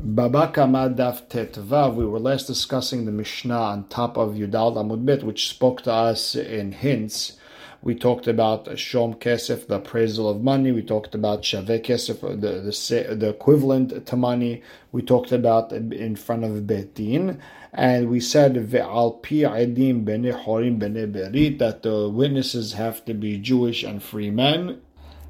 [0.00, 5.04] Baba Kama Daf Tetvav, we were last discussing the Mishnah on top of Yudal Amud
[5.04, 7.36] Bet, which spoke to us in hints.
[7.82, 10.70] We talked about Shom Kesef, the appraisal of money.
[10.70, 14.62] We talked about Shaveh Kesef, the, the, the equivalent to money.
[14.92, 17.40] We talked about in front of Beit Din.
[17.72, 23.82] And we said Ve'al Bene Horim Bene Berit, that the witnesses have to be Jewish
[23.82, 24.80] and free men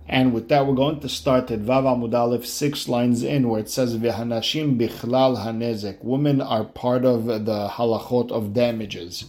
[0.08, 3.60] and with that, we're going to start at Vav Amud Aleph, six lines in, where
[3.60, 6.02] it says V'hanashim bichlal hanezek.
[6.02, 9.26] Women are part of the halachot of damages,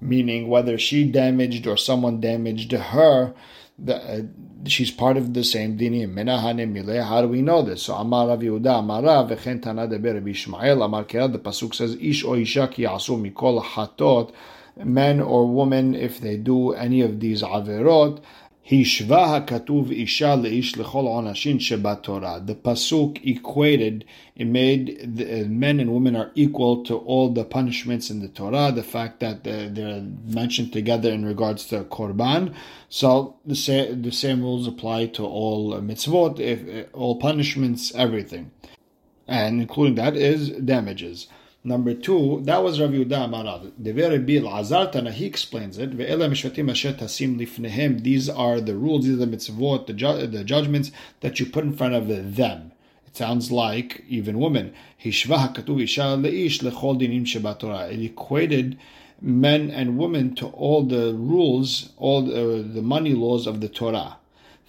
[0.00, 3.34] meaning whether she damaged or someone damaged her,
[3.76, 4.22] the, uh,
[4.66, 6.16] she's part of the same dinim.
[7.04, 7.82] How do we know this?
[7.82, 11.96] So Amar Rav Yehuda, Amar Rav V'chen Tana Deber Bishmael, Amar Kerad, the pasuk says
[12.00, 14.32] Ish o isha ki mikol hatot,
[14.76, 18.20] men or women, if they do any of these averot,
[18.68, 18.84] The
[22.54, 24.04] pasuk equated,
[24.36, 28.28] it made the, uh, men and women are equal to all the punishments in the
[28.28, 28.70] Torah.
[28.70, 32.54] The fact that they're, they're mentioned together in regards to korban,
[32.90, 38.50] so the same the same rules apply to all mitzvot, if, uh, all punishments, everything,
[39.26, 41.26] and including that is damages.
[41.64, 43.72] Number two, that was Rav Yehuda Amarav.
[43.82, 45.96] Dever Bil Azartana, he explains it.
[48.04, 51.64] These are the rules, these are the mitzvot, the, ju- the judgments that you put
[51.64, 52.72] in front of them.
[53.06, 54.72] It sounds like even women.
[55.02, 55.26] It
[58.04, 58.78] equated
[59.20, 64.18] men and women to all the rules, all the, the money laws of the Torah.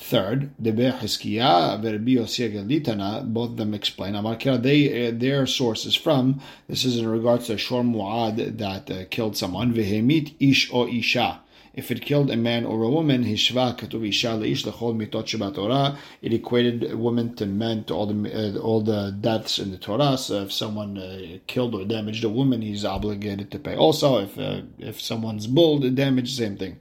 [0.01, 4.13] Third, Deber Hiskiya, Verbi Galitana, both of them explain.
[4.13, 9.03] Amarkira, they, uh, their sources from, this is in regards to Shor Muad that uh,
[9.09, 11.41] killed someone, Vehemit Ish o Isha.
[11.73, 15.55] If it killed a man or a woman, Hishva Katuv Isha Leish Lechol Mitot Shabbat
[15.55, 19.77] Torah, it equated women to men to all the uh, all the deaths in the
[19.77, 20.17] Torah.
[20.17, 23.75] So if someone uh, killed or damaged a woman, he's obligated to pay.
[23.75, 26.79] Also, if uh, if someone's bull damaged, same thing.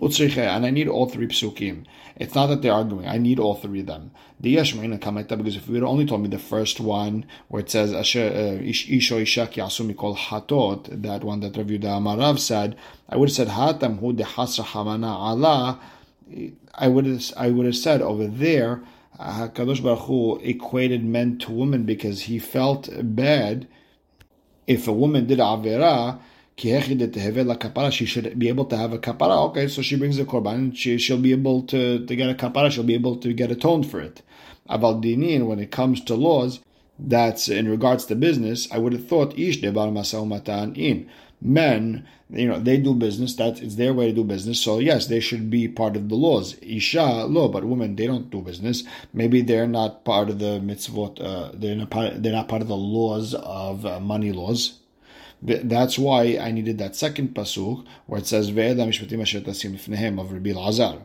[0.00, 1.84] And I need all three psukim.
[2.16, 3.06] It's not that they're arguing.
[3.06, 4.10] I need all three of them.
[4.40, 9.22] Because if you had only told me the first one where it says uh, Isho
[9.22, 12.76] Ishak Yasumi called Hatot, that one that Rav Yudah Amarav said,
[13.08, 15.80] I would have said Hatam Hu de Hasra Hamana Allah.
[16.74, 18.82] I would have I would have said over there
[19.18, 23.68] Hakadosh Baruch Hu equated men to women because he felt bad
[24.66, 26.18] if a woman did avera
[26.56, 29.48] she should be able to have a kapara.
[29.48, 30.74] Okay, so she brings a korban.
[30.76, 32.70] She she'll be able to, to get a kapara.
[32.70, 34.22] She'll be able to get atoned for it.
[34.68, 36.60] About dinin, when it comes to laws,
[36.98, 38.68] that's in regards to business.
[38.72, 41.10] I would have thought ish debar matan in
[41.42, 42.06] men.
[42.30, 43.34] You know they do business.
[43.34, 44.60] That it's their way to do business.
[44.60, 46.56] So yes, they should be part of the laws.
[46.62, 48.84] Isha law, but women they don't do business.
[49.12, 51.20] Maybe they're not part of the mitzvot.
[51.20, 52.22] Uh, they're not part.
[52.22, 54.78] They're not part of the laws of uh, money laws
[55.44, 60.18] that's why I needed that second pasuk where it says Ve'eda mishpatim asher tasim lifnehem
[60.18, 61.02] of Rabbi Lazar.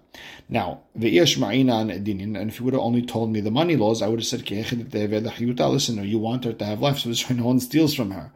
[0.48, 4.02] Now, ve'iyash ma'inan dinin, and if you would have only told me the money laws,
[4.02, 7.36] I would have said Listen, no, you want her to have life, so this way
[7.36, 8.32] no one steals from her.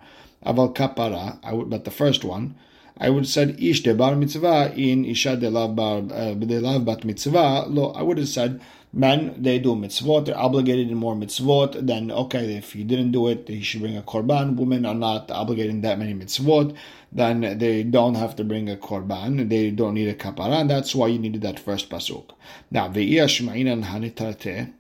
[0.46, 2.56] Aval kapara, I would, but the first one,
[2.98, 7.66] I would have said ish de bar mitzvah in isha de lav uh, bat mitzvah.
[7.68, 8.60] Lo, I would have said
[8.94, 13.28] men, they do mitzvot, they're obligated in more mitzvot, then okay, if he didn't do
[13.28, 14.56] it, he should bring a korban.
[14.56, 16.76] Women are not obligated in that many mitzvot,
[17.12, 20.94] then they don't have to bring a korban, they don't need a kapara, and that's
[20.94, 22.30] why you needed that first pasuk.
[22.70, 22.92] Now,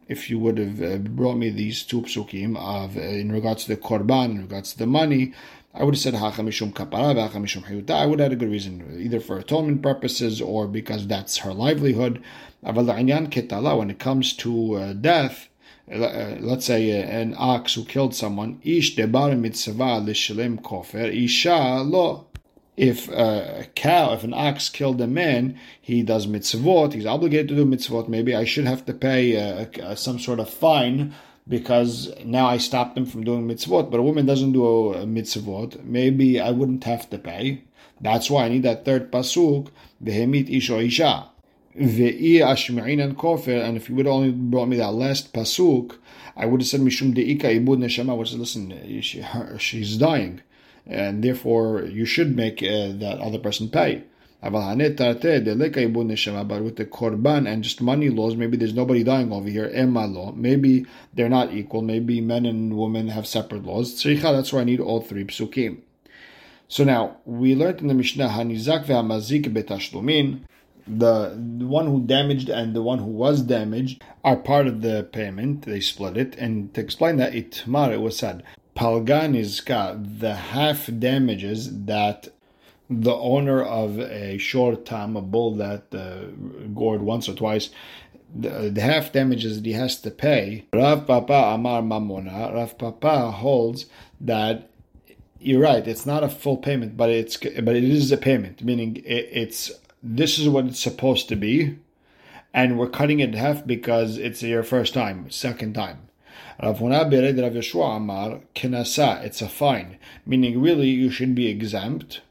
[0.08, 3.76] if you would have uh, brought me these two psukim of, uh, in regards to
[3.76, 5.34] the korban, in regards to the money,
[5.76, 7.92] I would have said Hachamishum Kapara, Hachamishum Hayuta.
[7.92, 11.52] I would have had a good reason, either for atonement purposes or because that's her
[11.52, 12.22] livelihood.
[12.62, 15.50] When it comes to uh, death,
[15.92, 21.82] uh, let's say uh, an ox who killed someone, Ish debar mitzvah l'shalem kofer, Isha
[21.82, 22.28] lo.
[22.78, 27.56] If a cow, if an ox killed a man, he does mitzvot, he's obligated to
[27.56, 28.08] do mitzvot.
[28.08, 31.14] Maybe I should have to pay uh, uh, some sort of fine
[31.48, 33.92] because now I stopped them from doing mitzvot.
[33.92, 35.84] But a woman doesn't do a, mitzvot.
[35.84, 37.64] Maybe I wouldn't have to pay.
[38.02, 39.70] That's why I need that third pasuk,
[40.04, 41.30] vehemit isho isha.
[41.78, 45.98] Ve'i ashme'inan kofer, and if you would only brought me that last pasuk,
[46.36, 48.12] I would have said mishum de'ika ibud neshama.
[48.12, 50.42] I listen, she, her, she's dying,
[50.86, 54.04] and therefore you should make uh, that other person pay.
[56.86, 59.72] Korban and just money laws, maybe there's nobody dying over here.
[59.74, 60.32] Law.
[60.34, 61.82] Maybe they're not equal.
[61.82, 64.04] Maybe men and women have separate laws.
[64.04, 65.82] That's why I need all three psukim.
[66.68, 70.42] So now we learned in the Mishnah Hanizak ve'amazik betashlumin
[70.88, 75.08] the, the one who damaged and the one who was damaged are part of the
[75.12, 75.64] payment.
[75.64, 76.36] They split it.
[76.36, 78.44] And to explain that, itmar, it was said,
[78.76, 82.30] Palganizka, the half damages that
[82.90, 86.26] the owner of a shor tam, a bull that uh,
[86.74, 87.70] gored once or twice,
[88.36, 90.66] the, the, half damages that he has to pay.
[90.74, 92.54] Rav Papa Amar Mamona.
[92.54, 93.86] Rav Papa holds
[94.20, 94.70] that
[95.40, 95.88] you're right.
[95.88, 98.64] It's not a full payment, but it's but it is a payment.
[98.64, 99.72] Meaning it, it's
[100.02, 101.78] this is what it's supposed to be,
[102.54, 106.10] and we're cutting it in half because it's your first time, second time.
[106.62, 109.24] Rav Yeshua Amar Kinasa.
[109.24, 112.22] It's a fine, meaning really you should be exempt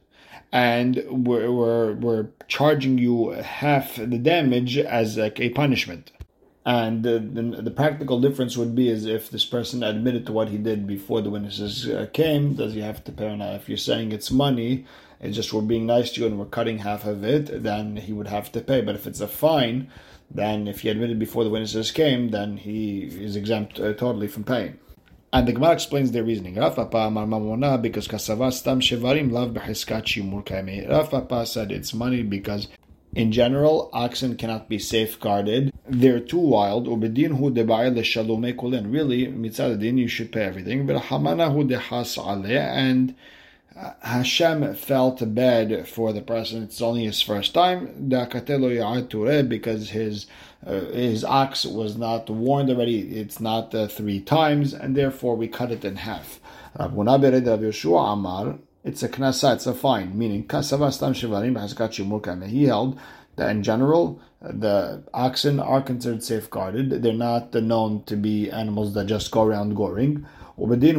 [0.52, 6.12] and we're, we're, we're charging you half the damage as like a punishment.
[6.64, 10.48] And the, the, the, practical difference would be is if this person admitted to what
[10.48, 13.56] he did before the witnesses uh, came, does he have to pay not?
[13.56, 14.84] If you're saying it's money,
[15.20, 18.12] it's just we're being nice to you and we're cutting half of it, then he
[18.12, 18.80] would have to pay.
[18.80, 19.90] But if it's a fine,
[20.30, 24.44] then if he admitted before the witnesses came, then he is exempt uh, totally from
[24.44, 24.78] paying.
[25.34, 26.56] And the Gemara explains their reasoning.
[26.56, 30.86] Rav Papa Amar Mamona because kasava stam shevarim lav b'cheskat shimur kaimei.
[30.90, 32.68] Rav Papa said it's money because
[33.14, 35.72] in general, oxen cannot be safeguarded.
[35.88, 36.86] They're too wild.
[36.86, 38.90] Ubedin hu l'shalome kulin.
[38.90, 40.86] Really, mitzad din, you should pay everything.
[40.86, 42.18] V'hamana hu dehas.
[42.54, 43.14] And
[44.02, 46.62] Hashem felt bad for the person.
[46.62, 48.08] It's only his first time.
[48.08, 50.28] Because his uh,
[50.66, 53.18] his ox was not warned already.
[53.18, 56.38] It's not uh, three times, and therefore we cut it in half.
[58.84, 62.98] It's a knasa, it's a fine, meaning he held
[63.36, 67.02] that in general the oxen are considered safeguarded.
[67.02, 70.26] They're not known to be animals that just go around goring.
[70.56, 70.94] Really,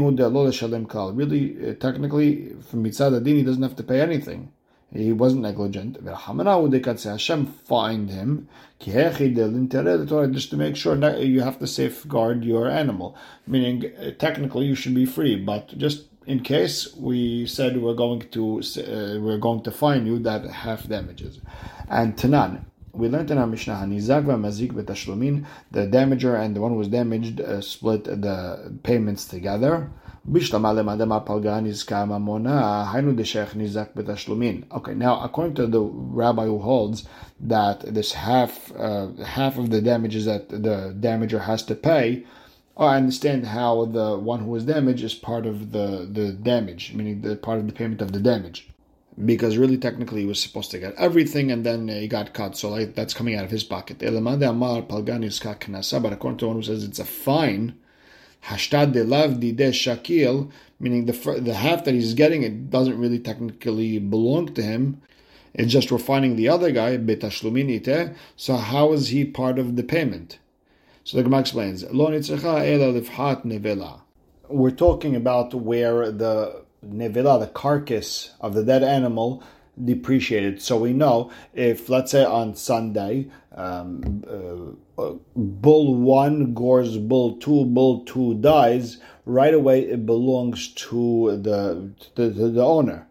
[1.69, 4.51] uh, technically, from mitzad adin, he doesn't have to pay anything.
[4.93, 5.97] He wasn't negligent.
[6.05, 8.47] Hashem fined him
[8.79, 13.15] just to make sure that you have to safeguard your animal.
[13.47, 18.19] Meaning, uh, technically, you should be free, but just in case we said we're going
[18.29, 21.39] to uh, we're going to fine you that half damages.
[21.89, 26.71] And Tanan, we learned in our Mishnah, Hanizak Mazik betashlumin, the damager and the one
[26.71, 29.89] who was damaged uh, split the payments together.
[34.71, 37.05] Okay, now according to the rabbi who holds
[37.41, 42.23] that this half uh, half of the damages that the damager has to pay,
[42.77, 46.93] oh, I understand how the one who was damaged is part of the, the damage,
[46.93, 48.69] meaning the part of the payment of the damage.
[49.25, 52.69] Because really technically he was supposed to get everything and then he got cut so
[52.69, 53.99] like that's coming out of his pocket.
[53.99, 54.39] But according
[56.37, 57.75] to one who says it's a fine
[58.45, 63.19] hashtad de lav de shakil meaning the the half that he's getting it doesn't really
[63.19, 65.01] technically belong to him.
[65.53, 69.83] It's just we're finding the other guy betashlumin so how is he part of the
[69.83, 70.39] payment?
[71.03, 71.83] So the Gemara explains
[74.49, 79.43] we're talking about where the nevila, the carcass of the dead animal,
[79.83, 80.61] depreciated.
[80.61, 84.23] So we know if, let's say, on Sunday, um,
[84.97, 91.91] uh, bull one gores bull two, bull two dies, right away it belongs to the
[92.15, 93.07] the, the owner.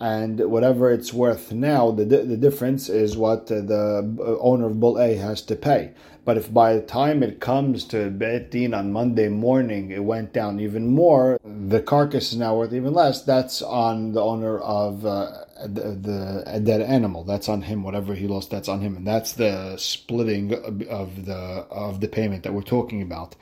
[0.00, 5.14] And whatever it's worth now, the, the difference is what the owner of Bull A
[5.14, 5.92] has to pay.
[6.24, 10.32] But if by the time it comes to Beit Din on Monday morning, it went
[10.32, 13.22] down even more, the carcass is now worth even less.
[13.22, 17.24] That's on the owner of uh, the, the dead animal.
[17.24, 17.82] That's on him.
[17.82, 20.54] Whatever he lost, that's on him, and that's the splitting
[20.88, 23.36] of the of the payment that we're talking about.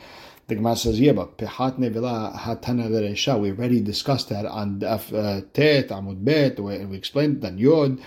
[0.49, 4.99] The Gemara says, "Yeah, but pehat hatana veresha." We already discussed that on uh,
[5.53, 6.59] Tet Amud Bet.
[6.59, 8.01] and We explained that Yod.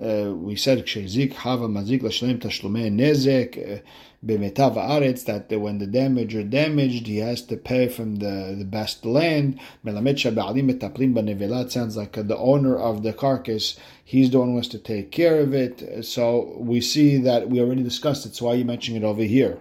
[0.00, 3.82] Uh, we said kshezik hava mazik l'shlem tashlumei nezek.
[4.24, 9.04] B'metav haaretz that when the damager damaged, he has to pay from the, the best
[9.04, 9.58] land.
[9.84, 13.76] Melamed shaba'alim metaplim b'nevelat sounds like the owner of the carcass.
[14.04, 16.04] He's the one who has to take care of it.
[16.04, 18.36] So we see that we already discussed it.
[18.36, 19.58] So why are you mentioning it over here?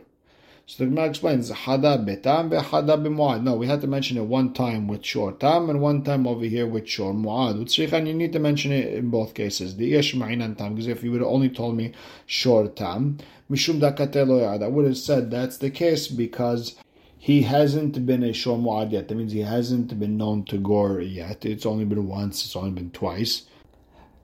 [0.66, 3.44] So the Gemara explains, Hada betam hada b'muad.
[3.44, 6.46] No, we had to mention it one time with shor tam and one time over
[6.46, 7.60] here with shor muad.
[7.60, 9.76] With shichan, you need to mention it in both cases.
[9.76, 11.94] The yesh ma'inan tam, because if you would have only told me
[12.26, 13.18] shor tam,
[13.50, 16.76] mishum dakate I would have said that's the case because
[17.18, 19.08] he hasn't been a shor muad yet.
[19.08, 21.46] That means he hasn't been known to gore yet.
[21.46, 23.44] It's only been once, it's only been twice.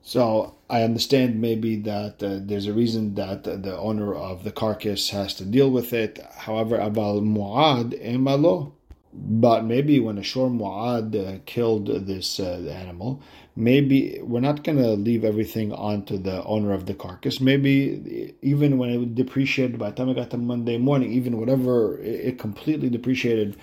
[0.08, 5.10] So I understand maybe that uh, there's a reason that the owner of the carcass
[5.10, 6.18] has to deal with it.
[6.34, 8.72] However, abal muad emalo.
[9.12, 13.20] But maybe when Ashur Mu'ad uh, killed this uh, animal,
[13.54, 17.38] maybe we're not going to leave everything onto the owner of the carcass.
[17.38, 21.98] Maybe even when it depreciated by the time it got to Monday morning, even whatever
[22.00, 23.58] it completely depreciated,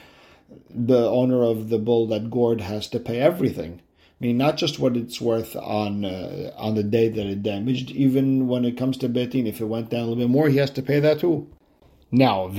[0.69, 3.81] the owner of the bull that gored has to pay everything.
[4.21, 7.91] Mean, not just what it's worth on uh, on the day that it damaged.
[7.91, 10.47] Even when it comes to Beit Din, if it went down a little bit more,
[10.47, 11.49] he has to pay that too.
[12.11, 12.57] Now, now,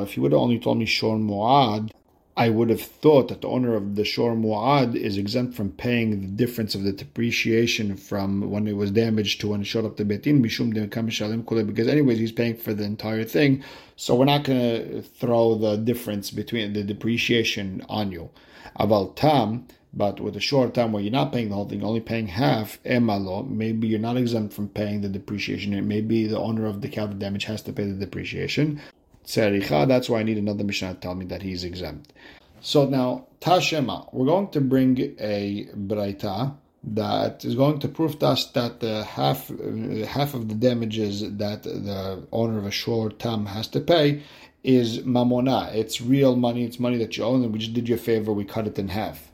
[0.00, 1.90] if you would have only told me Shor Mu'ad,
[2.38, 6.10] I would have thought that the owner of the Shor Mu'ad is exempt from paying
[6.10, 9.96] the difference of the depreciation from when it was damaged to when it showed up
[9.96, 13.62] to Beit Din, because anyways, he's paying for the entire thing.
[13.96, 18.30] So we're not going to throw the difference between the depreciation on you.
[18.78, 22.00] Aval Tam, but with a shor tam where you're not paying the whole thing, only
[22.00, 25.72] paying half, emalo, maybe you're not exempt from paying the depreciation.
[25.72, 28.80] It may be the owner of the cow damage has to pay the depreciation.
[29.24, 32.12] Tzericha, that's why I need another Mishnah to tell me that he's exempt.
[32.60, 38.26] So now, Tashema, we're going to bring a Braita that is going to prove to
[38.26, 43.10] us that the half uh, half of the damages that the owner of a shor
[43.10, 44.22] tam has to pay
[44.64, 45.74] is mamona.
[45.74, 46.64] It's real money.
[46.64, 48.32] It's money that you own, and we just did you a favor.
[48.32, 49.30] We cut it in half.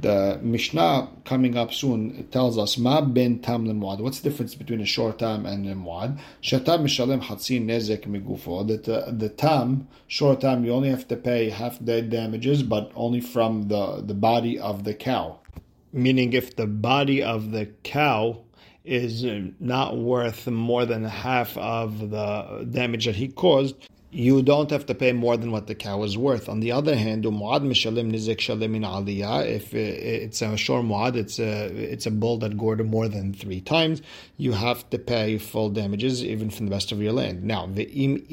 [0.00, 3.98] The Mishnah coming up soon tells us ma ben tam lemwad.
[4.00, 6.20] What's the difference between a shor tam and lemwad?
[6.40, 8.66] Shatam mishalem hatzin nezek migufo.
[8.68, 12.92] That the, the tam shor tam you only have to pay half the damages, but
[12.94, 15.40] only from the the body of the cow.
[15.92, 18.42] Meaning, if the body of the cow
[18.84, 19.24] is
[19.58, 23.74] not worth more than half of the damage that he caused,
[24.10, 26.48] you don't have to pay more than what the cow is worth.
[26.48, 29.46] On the other hand, nizik shalim aliyah.
[29.46, 33.60] If it's a shor muad, it's a it's a bull that gored more than three
[33.60, 34.00] times.
[34.36, 37.44] You have to pay full damages even from the rest of your land.
[37.44, 38.24] Now the im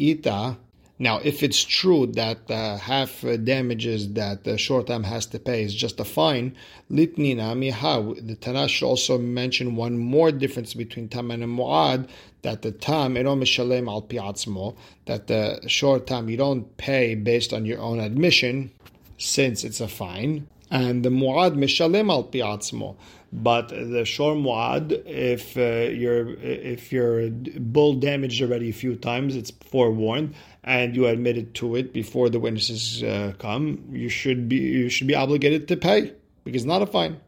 [0.98, 5.26] now, if it's true that the half uh, damages that uh, the shor tam has
[5.28, 6.56] to pay is just a fine,
[6.90, 8.26] litnina miha.
[8.26, 12.08] The Tanash also mentioned one more difference between tam and muad
[12.44, 14.74] that the tam mishalem al piatzmo
[15.06, 18.72] that the shor tam you don't pay based on your own admission
[19.18, 22.96] since it's a fine, and the muad mishalem al piatzmo.
[23.32, 29.36] But the shor muad, if uh, your if your bull damaged already a few times,
[29.36, 34.58] it's forewarned and you admitted to it before the witnesses uh, come, you should be
[34.58, 36.14] you should be obligated to pay
[36.44, 37.20] because it's not a fine.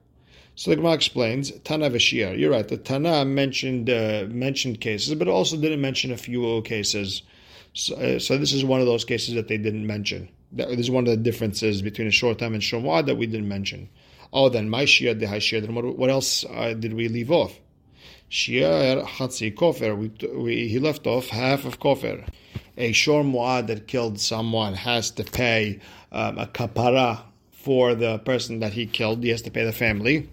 [0.56, 2.38] So the Gemara explains Tana v'shir.
[2.38, 2.68] You're right.
[2.68, 7.22] The Tana mentioned uh, mentioned cases, but also didn't mention a few cases.
[7.74, 10.30] So, uh, so, this is one of those cases that they didn't mention.
[10.52, 13.48] This is one of the differences between a shor tam and shomad that we didn't
[13.48, 13.90] mention.
[14.34, 15.62] Oh, then my shir de shir.
[15.62, 17.60] Then what, else uh, did we leave off?
[18.30, 19.98] Shia hatzi kofer.
[19.98, 22.28] We, we, he left off half of kofer
[22.78, 23.24] a shor
[23.64, 25.80] that killed someone has to pay
[26.12, 29.24] um, a kapara for the person that he killed.
[29.24, 30.30] He has to pay the family.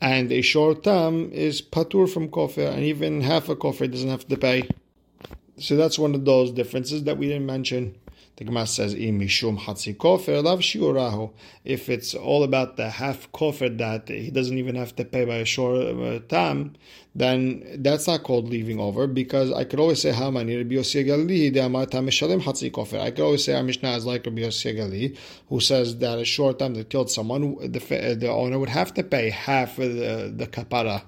[0.00, 4.28] And a shor tam is patur from kofir, and even half a kofir doesn't have
[4.28, 4.68] to pay.
[5.58, 7.96] So that's one of those differences that we didn't mention.
[8.36, 11.30] The Gemara says, "Imishum hatzi kofer lav shiurahu."
[11.64, 15.36] If it's all about the half kofer that he doesn't even have to pay by
[15.36, 16.74] a short uh, tam,
[17.14, 21.50] then that's not called leaving over because I could always say Hamani Rabbi Yossi Gali
[21.50, 23.00] Mishalim Hatzi.
[23.00, 25.16] I could always say our Mishnah is like Rabbi Yossi Gali,
[25.48, 29.02] who says that a shor tam that killed someone, the, the owner would have to
[29.02, 31.02] pay half of the, the kapara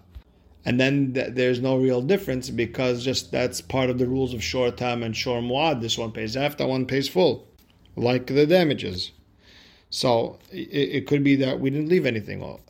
[0.68, 4.44] and then th- there's no real difference because just that's part of the rules of
[4.44, 5.80] shor tam and shor muad.
[5.80, 7.48] This one pays half, that one pays full,
[7.96, 9.12] like the damages.
[9.88, 12.60] So it, it could be that we didn't leave anything off.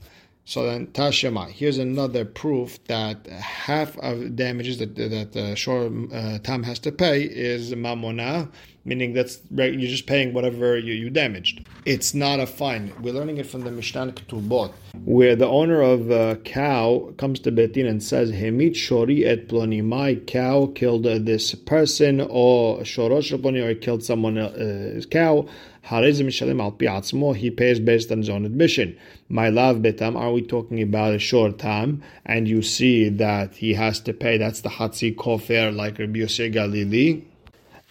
[0.44, 6.38] So then Tashema, here's another proof that half of damages that that the short uh,
[6.38, 8.48] time has to pay is mamona,
[8.88, 11.66] meaning that's you're just paying whatever you, you damaged.
[11.84, 12.92] It's not a fine.
[13.00, 14.72] We're learning it from the Mishnah Ketubot,
[15.04, 19.48] where the owner of a cow comes to Beit Din and says, "Hemit shori et
[19.48, 25.08] ploni." My cow killed uh, this person, or shorosh ploni, or killed someone else's uh,
[25.08, 25.48] cow.
[25.90, 28.96] He pays based on his own admission.
[29.30, 32.02] My love betam, are we talking about a shor tam?
[32.26, 36.52] And you see that he has to pay, that's the Hatzi Kofer, like Rabbi Yosef
[36.52, 37.24] Galili.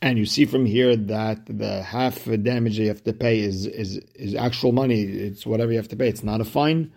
[0.01, 3.98] And you see from here that the half damage you have to pay is, is,
[4.16, 5.01] is actual money.
[5.01, 6.08] It's whatever you have to pay.
[6.08, 6.92] It's not a fine.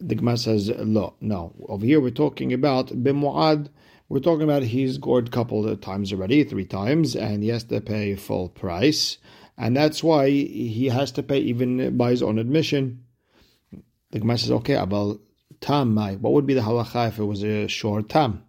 [0.00, 1.54] The Gemara says, no, no.
[1.68, 3.68] Over here we're talking about Bimuad.
[4.08, 7.64] We're talking about he's gored a couple of times already, three times, and he has
[7.64, 9.18] to pay full price.
[9.56, 13.04] And that's why he has to pay even by his own admission.
[14.10, 15.20] The Gemara says, okay, about
[15.60, 18.44] tam, what would be the halacha if it was a shor tam?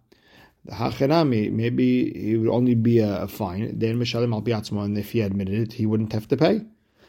[0.70, 3.78] Maybe he would only be a, a fine.
[3.78, 6.62] Then Mishalim al and if he admitted it, he wouldn't have to pay.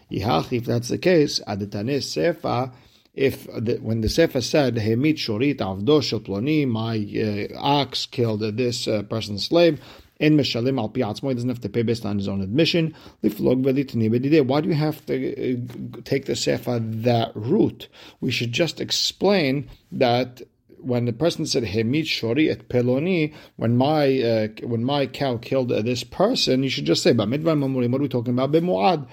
[0.10, 2.74] If that's the case, Adatane Sefa,
[3.14, 8.88] if the, when the Sefer said, Hemit Shorit Avdo Ploni, my uh, ox killed this
[8.88, 9.82] uh, person's slave,
[10.20, 12.94] and Meshalim al he doesn't have to pay based on his own admission.
[13.22, 17.88] Why do you have to uh, take the Sefer that route?
[18.22, 20.42] We should just explain that
[20.82, 25.72] when the person said Hemit Shori et Peloni, when my uh, when my cow killed
[25.72, 28.52] uh, this person, you should just say, What are we talking about?
[28.52, 29.08] B'mu'ad.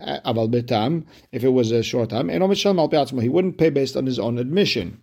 [0.00, 4.04] Uh, aval betam, if it was a shor tam, and he wouldn't pay based on
[4.04, 5.00] his own admission.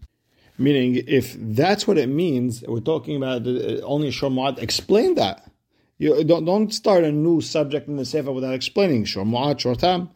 [0.58, 5.16] Meaning, if that's what it means, we're talking about uh, only a shor mu'ad, explain
[5.16, 5.50] that.
[6.00, 9.76] You don't, don't start a new subject in the Sefer without explaining shor mu'ad, shor
[9.76, 10.10] tam.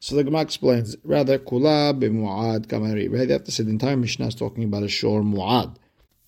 [0.00, 3.10] So the Gemara explains, rather, kula b'mu'ad kamari.
[3.12, 3.26] Right?
[3.26, 5.76] They have to say the entire Mishnah is talking about a shor mu'ad.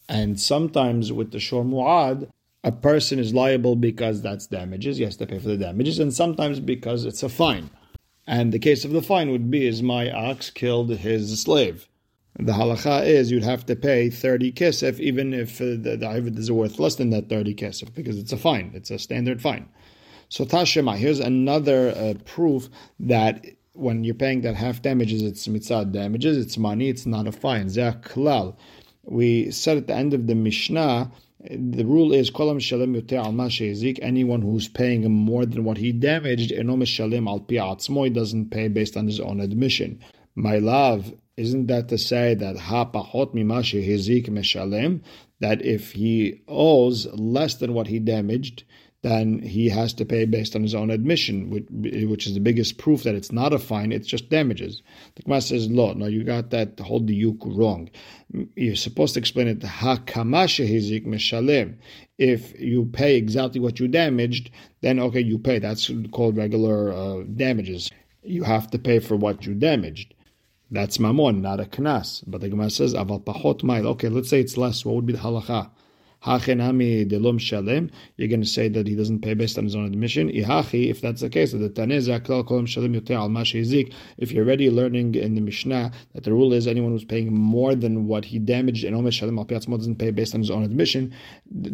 [0.09, 2.29] And sometimes with the shor mu'ad,
[2.65, 4.99] a person is liable because that's damages.
[4.99, 5.99] He has to pay for the damages.
[5.99, 7.71] And sometimes because it's a fine.
[8.27, 11.89] And the case of the fine would be is my ox killed his slave.
[12.39, 16.51] The halacha is you'd have to pay 30 kesef even if uh, the, the is
[16.51, 18.71] worth less than that 30 kesef because it's a fine.
[18.75, 19.69] It's a standard fine.
[20.29, 22.69] So Tashema, here's another uh, proof
[23.01, 27.33] that when you're paying that half damages, it's mitzad damages, it's money, it's not a
[27.33, 27.67] fine.
[27.69, 28.57] klal.
[29.05, 31.11] We said at the end of the Mishnah,
[31.49, 36.87] the rule is kolam shalem al Anyone who's paying more than what he damaged, enom
[36.87, 40.01] shalem al pi doesn't pay based on his own admission.
[40.35, 45.01] My love, isn't that to say that ha pachot mimashi hezik meshalem?
[45.41, 48.65] That if he owes less than what he damaged,
[49.03, 52.77] then he has to pay based on his own admission, which, which, is the biggest
[52.77, 54.83] proof that it's not a fine, it's just damages.
[55.15, 57.89] The Gemara says, "Lo, no, you got that whole diuk wrong.
[58.57, 61.77] You're supposed to explain it hakamashe hizik meshalem.
[62.19, 64.51] If you pay exactly what you damaged,
[64.83, 65.59] then okay, you pay.
[65.59, 67.91] That's called regular uh, damages.
[68.23, 70.15] You have to pay for what you damaged.
[70.71, 72.23] That's mamon, not a knas.
[72.27, 73.87] But the Gemara says, pachot mile.
[73.89, 74.85] Okay, let's say it's less.
[74.85, 75.71] What would be the halacha?
[76.23, 77.91] Shalem.
[78.17, 80.29] You're going to say that he doesn't pay based on his own admission.
[80.29, 83.95] Ihachi, if that's the case, the shalem yoter al mashizik.
[84.19, 87.75] If you're already learning in the Mishnah that the rule is anyone who's paying more
[87.75, 91.15] than what he damaged and omesh shalem al doesn't pay based on his own admission,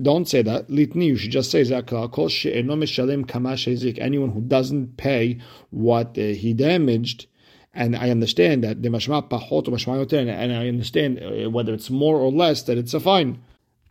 [0.03, 0.69] don't say that.
[0.69, 3.99] Litni, you should just say zaklal kol she'enomesh shalem kamashizik.
[3.99, 7.27] Anyone who doesn't pay what uh, he damaged.
[7.75, 12.17] And I understand that the mashma pachot or and I understand uh, whether it's more
[12.17, 13.43] or less that it's a fine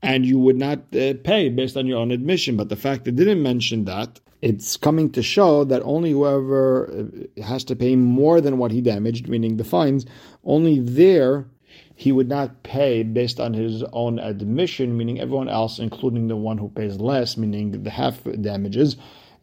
[0.06, 2.56] and you would not uh, pay based on your own admission.
[2.56, 7.41] But the fact it didn't mention that, it's coming to show that only whoever uh,
[7.41, 10.06] has to pay more than what he damaged, meaning the fines,
[10.44, 11.48] only there
[11.96, 16.58] he would not pay based on his own admission, meaning everyone else, including the one
[16.58, 18.98] who pays less, meaning the half damages,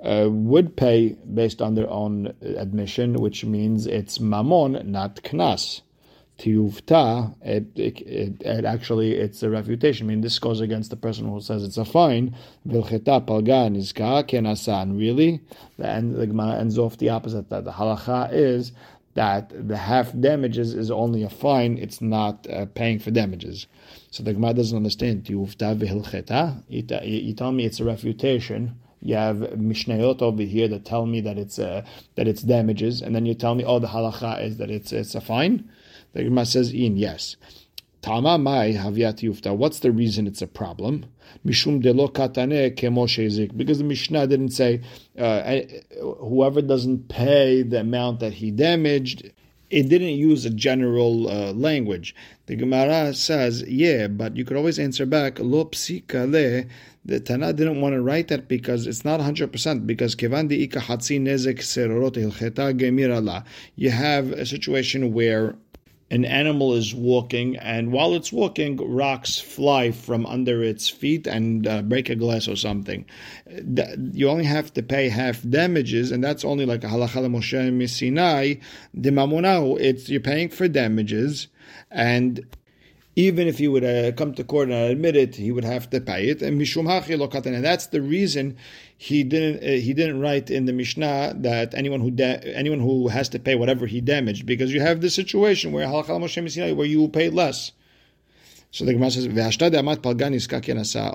[0.05, 5.81] uh, would pay based on their own admission, which means it's mamon, not knas
[6.43, 10.07] tiyuvta, it, it, it, it, actually it's a refutation.
[10.07, 12.35] I mean, this goes against the person who says it's a fine.
[12.67, 14.99] Vilcheta palga nizka kenasan.
[14.99, 15.41] Really,
[15.79, 17.49] and the Gemara ends off the opposite.
[17.51, 18.73] That the halacha is
[19.15, 21.79] that the half damages is only a fine.
[21.79, 23.67] It's not uh, paying for damages.
[24.11, 26.63] So the Gemara doesn't understand tiyuvta v'hilcheta.
[26.69, 31.37] You tell me it's a refutation you have mishnayot over here that tell me that
[31.37, 34.71] it's uh, that it's damages, and then you tell me, oh, the halacha is that
[34.71, 35.69] it's it's a fine.
[36.13, 37.37] The Gemara says, in yes.
[38.03, 39.57] Tama mai haviat yufta.
[39.57, 41.07] What's the reason it's a problem?
[41.47, 44.81] Mishum delo katane kemo Because the Mishnah didn't say
[45.17, 45.61] uh,
[46.01, 49.31] whoever doesn't pay the amount that he damaged.
[49.71, 52.15] It didn't use a general uh, language.
[52.47, 56.69] The Gemara says, yeah, but you could always answer back, lo psikale.
[57.05, 61.21] The Tana didn't want to write that because it's not 100%, because kevan ika hatzi
[61.21, 63.45] nezek serorot hilcheta gemirala.
[63.77, 65.55] You have a situation where
[66.13, 71.67] an animal is walking, and while it's walking, rocks fly from under its feet and
[71.67, 73.07] uh, break a glass or something.
[74.13, 78.57] You only have to pay half damages, and that's only like a halacha Moshe Sinai.
[78.93, 81.49] The mamonahu, it's you're paying for damages,
[81.91, 82.47] and
[83.17, 86.01] even if he would uh, come to court and admit it, he would have to
[86.01, 86.43] pay it.
[86.43, 88.57] And mishum and that's the reason
[89.03, 93.09] he didn't uh, he didn't write in the Mishnah that anyone who da- anyone who
[93.09, 97.09] has to pay whatever he damaged because you have this situation where halachal where you
[97.09, 97.73] pay less.
[98.71, 99.27] So the Gemara says,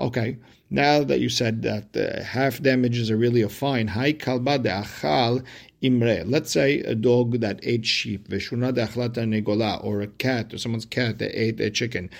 [0.00, 0.36] Okay,
[0.68, 5.42] now that you said that uh, half damages are really a fine, Hai kalba achal
[5.80, 6.24] imre.
[6.26, 8.70] Let's say a dog that ate sheep, veshuna
[9.14, 12.10] de negola, or a cat, or someone's cat that ate a chicken.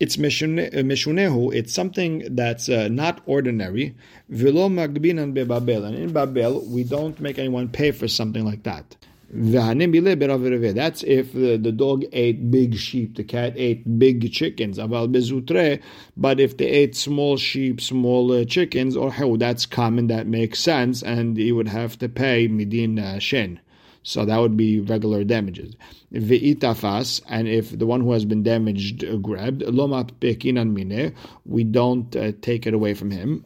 [0.00, 1.54] It's mishunehu.
[1.54, 3.96] It's something that's uh, not ordinary.
[4.28, 5.84] Velo magbinan bebabel.
[5.84, 8.96] And in Babel, we don't make anyone pay for something like that.
[9.30, 14.78] That's if the, the dog ate big sheep, the cat ate big chickens.
[14.78, 21.02] But if they ate small sheep, small uh, chickens, or that's common, that makes sense,
[21.02, 23.60] and you would have to pay midin uh, shen.
[24.02, 25.74] So that would be regular damages.
[26.12, 31.64] Ve'itafas, and if the one who has been damaged uh, grabbed, lomat pekinan mine, we
[31.64, 33.44] don't uh, take it away from him.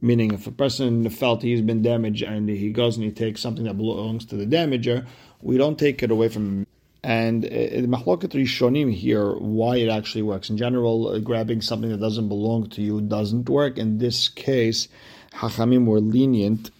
[0.00, 3.64] Meaning, if a person felt he's been damaged and he goes and he takes something
[3.64, 5.06] that belongs to the damager,
[5.42, 6.66] we don't take it away from him.
[7.02, 10.50] And uh, the mahlokat rishonim here, why it actually works.
[10.50, 13.76] In general, uh, grabbing something that doesn't belong to you doesn't work.
[13.76, 14.88] In this case,
[15.32, 16.70] hachamim were lenient.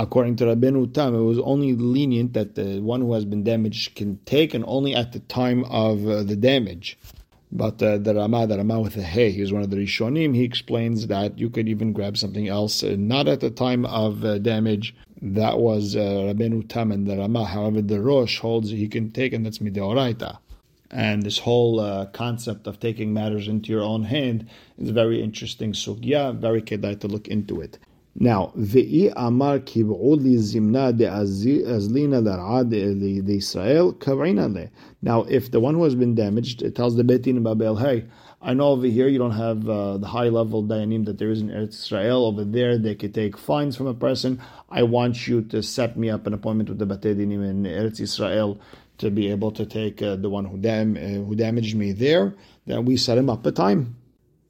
[0.00, 3.96] According to Rabbeinu Tam, it was only lenient that the one who has been damaged
[3.96, 6.96] can take, and only at the time of uh, the damage.
[7.52, 10.34] But uh, the Rama, the Rama with the hay, he's one of the Rishonim.
[10.34, 14.24] He explains that you could even grab something else, uh, not at the time of
[14.24, 14.94] uh, damage.
[15.20, 17.44] That was uh, Rabbeinu Tam and the Rama.
[17.44, 20.38] However, the Rosh holds he can take, and that's mideoraita.
[20.90, 25.74] And this whole uh, concept of taking matters into your own hand is very interesting
[25.74, 26.34] sugya.
[26.34, 27.78] Very kedai to look into it.
[28.16, 34.68] Now, ve'i amar kib'ud li zimna de azlina dar'ad de Israel kavrina le.
[35.00, 37.76] Now, if the one who has been damaged, it tells the Beit Din in Babel,
[37.76, 38.04] hey,
[38.42, 41.40] I know over here you don't have uh, the high level dayanim that there is
[41.40, 42.26] in Eretz Israel.
[42.26, 44.40] Over there, they could take fines from a person.
[44.70, 48.60] I want you to set me up an appointment with the Batedinim in Eretz Israel
[48.98, 52.34] to be able to take uh, the one who, dam- uh, who damaged me there.
[52.66, 53.96] Then we set him up a time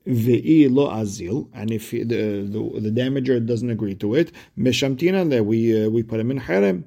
[0.06, 5.44] ve'i lo azil, and if the, the, the damager doesn't agree to it, meshamtina that
[5.44, 6.84] we uh, we put him in harem.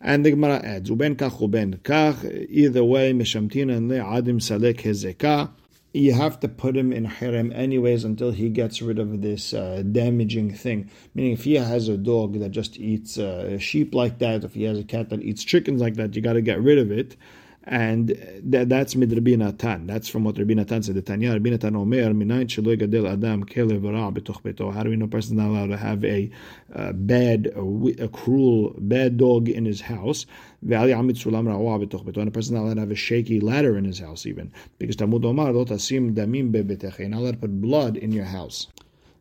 [0.00, 5.50] And the Gemara adds, uben kach uben kach, either way, meshamtina le adim salek hezekah.
[5.92, 9.84] You have to put him in harem anyways until he gets rid of this uh,
[9.92, 10.90] damaging thing.
[11.14, 14.64] Meaning, if he has a dog that just eats uh, sheep like that, if he
[14.64, 17.16] has a cat that eats chickens like that, you got to get rid of it
[17.66, 19.86] and that, that's mid Rabbi Natan.
[19.86, 20.94] That's from what Rabbi Natan said.
[20.96, 24.72] The Tanya Rabbi Natan Omer minayin shelo gadel adam kelev ra betoch beto.
[24.72, 26.30] How do we know a person is not allowed to have a
[26.74, 30.26] uh, bad, a, a, cruel, bad dog in his house?
[30.66, 32.18] Ve'ali amit sulam ra'ua betoch beto.
[32.18, 35.24] And a not allowed to have a shaky ladder in his house even because Talmud
[35.24, 37.08] Omar lo tasim damim bebetecha.
[37.08, 38.66] Not allowed to put blood in your house.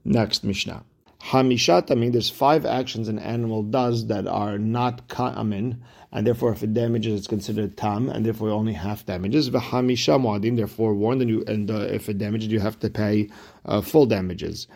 [0.04, 0.84] Next Mishnah.
[1.30, 5.82] Hamishat, I mean, there's five actions an animal does that are not common
[6.14, 9.50] and therefore if it damages, it's considered tam, and therefore only half damages.
[9.50, 13.30] V'hamisha mu'adim, therefore warned, and, you, and uh, if it damages, you have to pay
[13.66, 14.68] uh, full damages.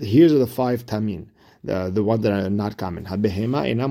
[0.00, 1.28] Here's the five tamin
[1.62, 3.04] the, the one that are not common.
[3.04, 3.90] Habehema inam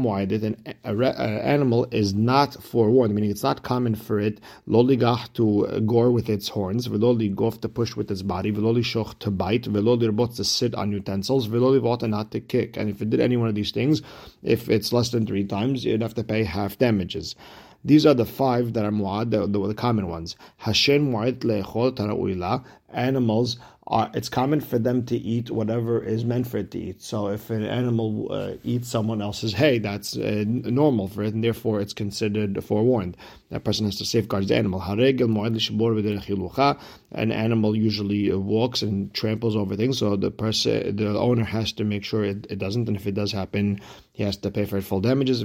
[0.84, 6.30] an animal is not forewarned, meaning it's not common for it loligah to gore with
[6.30, 10.92] its horns, veloligof to push with its body, velolishoch to bite, velolirbots to sit on
[10.92, 12.78] utensils, velolivota not to kick.
[12.78, 14.02] And if it did any one of these things,
[14.42, 17.36] if it's less than three times, you'd have to pay half damages.
[17.86, 20.36] These are the five that are muad, the, the, the common ones.
[20.58, 22.64] Hashem muad le'echol tara'uila.
[22.92, 27.02] Animals are, it's common for them to eat whatever is meant for it to eat.
[27.02, 31.44] So if an animal uh, eats someone else's hay, that's uh, normal for it, and
[31.44, 33.18] therefore it's considered forewarned.
[33.50, 34.82] That person has to safeguard the animal.
[34.82, 35.00] An
[37.32, 42.04] animal usually walks and tramples over things, so the person, the owner has to make
[42.04, 44.84] sure it, it doesn't, and if it does happen, he has to pay for it
[44.84, 45.44] full damages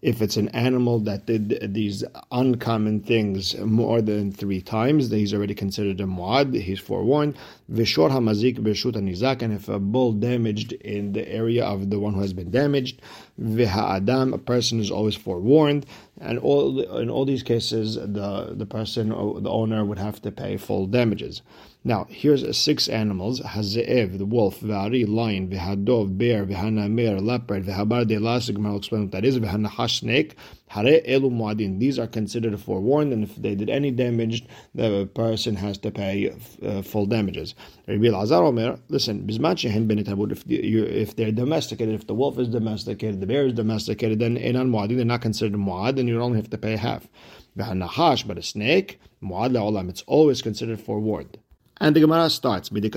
[0.00, 5.34] if it's an animal that did these uncommon things more than three times, then he's
[5.34, 6.54] already considered a muad.
[6.60, 7.36] He's forewarned.
[7.68, 12.14] Vishor hamazik b'shut nizak, and if a bull damaged in the area of the one
[12.14, 13.02] who has been damaged,
[13.40, 15.84] viha adam, a person is always forewarned.
[16.20, 20.56] And all in all these cases, the the person, the owner, would have to pay
[20.56, 21.42] full damages.
[21.84, 28.16] Now, here's six animals: Hazeev, the wolf, Vari, lion, Vihadov, bear, Vihanamer, leopard, Vihabar de
[28.16, 28.64] lasig.
[28.66, 29.38] I'll explain what that is.
[29.38, 30.34] Vihanahash, snake.
[30.66, 31.78] Hare elu muadin.
[31.78, 36.34] These are considered forewarned, and if they did any damage, the person has to pay
[36.62, 37.54] uh, full damages.
[37.86, 43.54] Rabbi Omer, listen, if, if they're domesticated, if the wolf is domesticated, the bear is
[43.54, 47.08] domesticated, then inan muadin, they're not considered muad, and you only have to pay half.
[47.56, 51.38] Vihanahash, but a snake, muad la'olam, it's always considered forewarned.
[51.80, 52.90] And the Gemara starts from the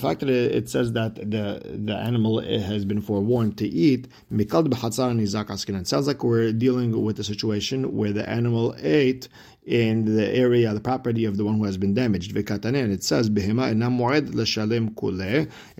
[0.00, 4.08] fact that it says that the the animal eh, has been forewarned to eat.
[4.30, 9.28] It sounds like we're dealing with a situation where the animal ate
[9.68, 12.34] in the area, the property of the one who has been damaged.
[12.34, 13.42] And it says It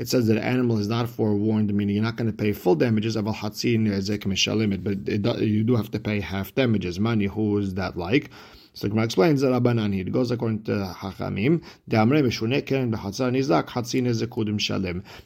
[0.09, 3.17] says that the animal is not forewarned, meaning you're not going to pay full damages.
[3.17, 7.01] But it, you do have to pay half damages.
[7.01, 8.29] Money, who is that like?
[8.79, 10.07] So Gemara explains that Rabbanan here.
[10.07, 11.65] It goes according to Hachamim.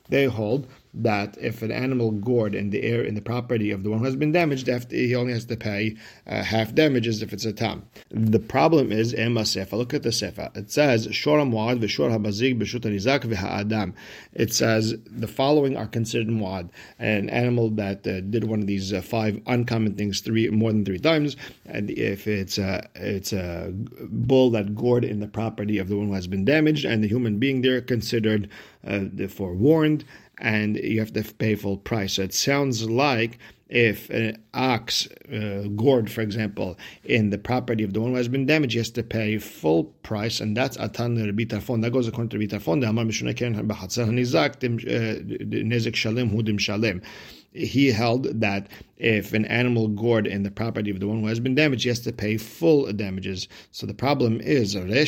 [0.09, 3.91] They hold that if an animal gored in the air in the property of the
[3.91, 7.45] one who has been damaged, he only has to pay uh, half damages if it's
[7.45, 7.85] a tam.
[8.11, 9.73] The problem is ema sefa.
[9.73, 10.55] Look at the sefa.
[10.57, 13.95] It says shora muad v'shor habazig b'shut v'ha'adam.
[14.35, 16.69] It says the following are considered muad.
[16.99, 20.85] An animal that uh, did one of these uh, five uncommon things three more than
[20.85, 25.89] three times, and if it's a it's a bull that gored in the property of
[25.89, 28.49] the one who has been damaged, and the human being there considered
[28.87, 30.05] uh, forewarned
[30.43, 32.15] and you have to pay full price.
[32.15, 37.95] So it sounds like if an ox uh, gored, for example, in the property of
[37.95, 41.25] the one who has been damaged, he has to pay full price, and that's atan
[41.25, 41.81] Rabbi Tarfon.
[41.81, 42.83] That goes according to Rabbi Tarfon.
[42.83, 47.01] The Amar Mishuna Keren B'Chatzar Hanizak Nezek Shalem Hudim Shalem
[47.53, 51.41] he held that if an animal gored in the property of the one who has
[51.41, 53.49] been damaged, he has to pay full damages.
[53.71, 54.75] So the problem is.
[54.75, 55.05] You want to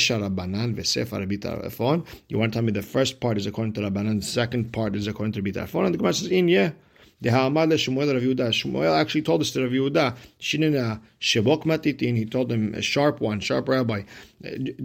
[2.53, 5.43] tell me the first part is according to Rabbanan, the second part is according to
[5.43, 6.73] Tarfon, and the Gemara says, "In yeah."
[7.21, 8.51] The Ha'amad Shmuel Rav Yehuda.
[8.51, 12.17] Shmuel actually told us to Rav Yehuda, Shinina Shebok Matitin.
[12.17, 14.03] He told him a sharp one, sharp rabbi.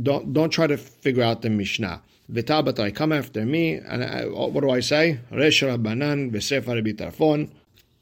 [0.02, 2.02] Don't don't try to figure out the Mishnah.
[2.32, 5.20] V'tabatai, come after me, and I, what do I say?
[5.32, 7.50] Resh Rabbanan v'Sefer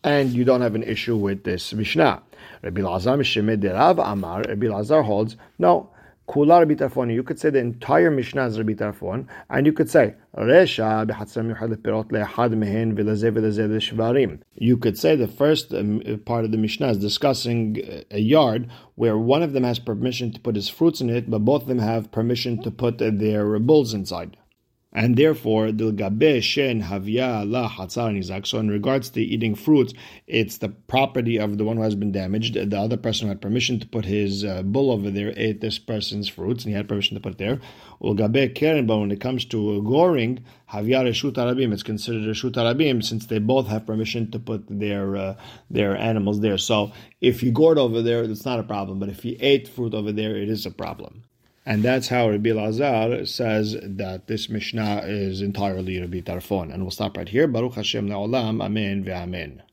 [0.03, 2.21] and you don't have an issue with this Mishnah.
[2.61, 4.43] Rabbi Lazar Mishemed Rav Amar.
[4.43, 5.89] Rabbi Lazar holds no.
[6.27, 7.13] Kula Rabbi.
[7.13, 11.05] You could say the entire Mishnah is Rabbi Tarfon, and you could say Resha
[13.79, 14.39] shvarim.
[14.55, 19.17] You could say the first um, part of the Mishnah is discussing a yard where
[19.17, 21.79] one of them has permission to put his fruits in it, but both of them
[21.79, 24.37] have permission to put their bulls inside
[24.97, 28.47] and therefore the gabe shen havya la hatzar nizak.
[28.47, 29.93] So in regards to eating fruits,
[30.25, 32.55] it's the property of the one who has been damaged.
[32.55, 35.77] The other person who had permission to put his uh, bull over there ate this
[35.77, 37.59] person's fruits, and he had permission to put it there.
[38.01, 43.03] Ulgabe keren, but when it comes to goring, havya reshut arabim, it's considered reshut arabim
[43.03, 45.35] since they both have permission to put their uh,
[45.69, 46.57] their animals there.
[46.57, 48.97] So if you gored over there, it's not a problem.
[48.97, 51.23] But if you ate fruit over there, it is a problem.
[51.67, 56.73] And that's how Rabbi Lazar says that this Mishnah is entirely Rabbi Tarfon.
[56.73, 57.45] And we'll stop right here.
[57.45, 58.63] Baruch Hashem Na'olam.
[58.63, 59.66] Amen ve'amen.